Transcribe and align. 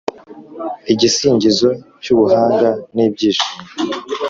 Igisingizo 0.91 1.69
cy’ubuhanga 2.03 2.69
n’ibyishimo 2.95 3.53